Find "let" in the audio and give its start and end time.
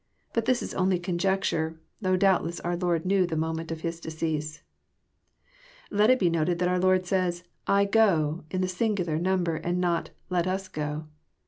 5.91-6.09, 10.31-10.47